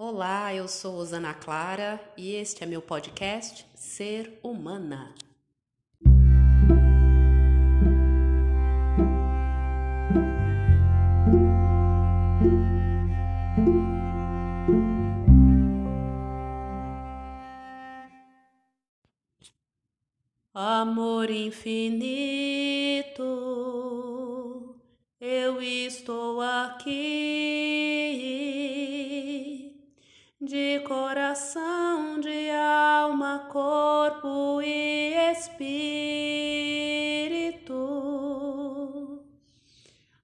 [0.00, 5.12] Olá, eu sou Osana Clara e este é meu podcast Ser Humana.
[20.54, 23.24] Amor infinito,
[25.20, 27.47] eu estou aqui,
[31.38, 35.84] coração, de alma, corpo e espírito.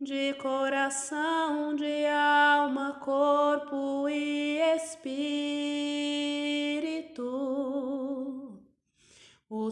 [0.00, 5.46] de coração, de alma, corpo e espírito.
[9.48, 9.70] O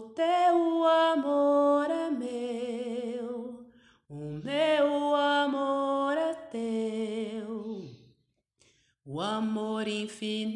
[9.35, 10.55] amor infinito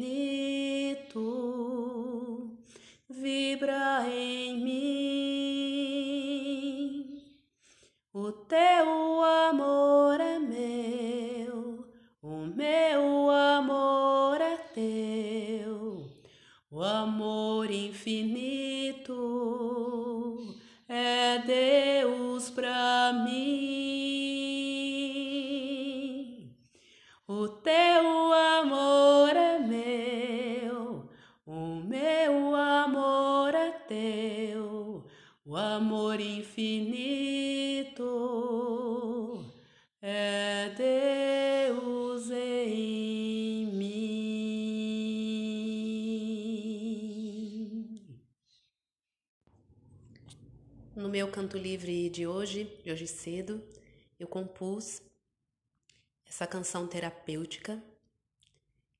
[3.08, 4.80] vibra em mim.
[8.12, 11.86] O teu amor é meu,
[12.22, 16.08] o meu amor é teu,
[16.70, 18.49] o amor infinito
[35.44, 38.04] o amor infinito
[40.02, 44.00] é Deus em mim.
[50.94, 53.62] No meu canto livre de hoje, de hoje cedo,
[54.18, 55.00] eu compus
[56.26, 57.82] essa canção terapêutica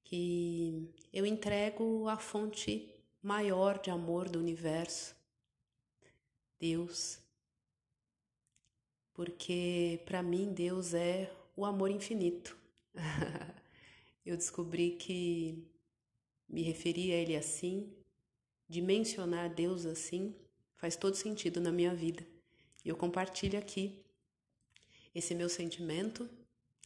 [0.03, 2.93] que eu entrego à fonte
[3.23, 5.15] maior de amor do universo,
[6.61, 7.19] Deus.
[9.15, 12.57] Porque para mim Deus é o amor infinito.
[14.25, 15.67] eu descobri que
[16.49, 17.91] me referir a Ele assim,
[18.69, 20.35] de mencionar Deus assim,
[20.77, 22.27] faz todo sentido na minha vida.
[22.85, 24.05] E eu compartilho aqui
[25.15, 26.29] esse meu sentimento,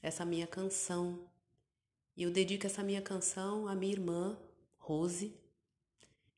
[0.03, 1.29] essa minha canção.
[2.17, 4.39] E eu dedico essa minha canção à minha irmã,
[4.79, 5.35] Rose,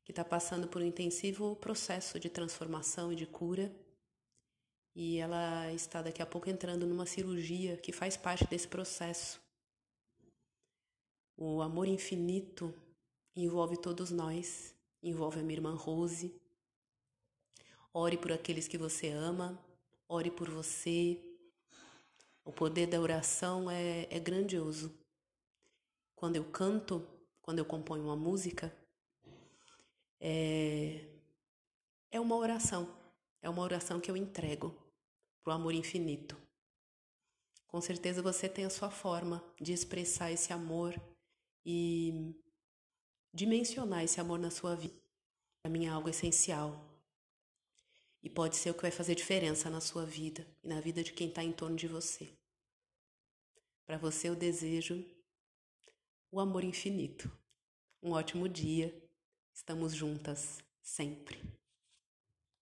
[0.07, 3.75] que está passando por um intensivo processo de transformação e de cura.
[4.95, 9.41] E ela está daqui a pouco entrando numa cirurgia que faz parte desse processo.
[11.37, 12.73] O amor infinito
[13.35, 14.73] envolve todos nós,
[15.03, 16.33] envolve a minha irmã Rose.
[17.93, 19.59] Ore por aqueles que você ama,
[20.09, 21.21] ore por você.
[22.45, 24.97] O poder da oração é, é grandioso.
[26.15, 27.05] Quando eu canto,
[27.43, 28.73] quando eu componho uma música,
[30.29, 31.05] é,
[32.11, 32.93] é uma oração,
[33.41, 34.77] é uma oração que eu entrego
[35.41, 36.37] para o amor infinito.
[37.69, 41.01] Com certeza você tem a sua forma de expressar esse amor
[41.65, 42.35] e
[43.33, 45.01] dimensionar esse amor na sua vida.
[45.63, 46.85] Para mim é algo essencial.
[48.21, 51.13] E pode ser o que vai fazer diferença na sua vida e na vida de
[51.13, 52.29] quem está em torno de você.
[53.87, 55.05] Para você eu desejo
[56.33, 57.31] o amor infinito.
[58.03, 59.06] Um ótimo dia
[59.57, 61.41] Estamos juntas sempre.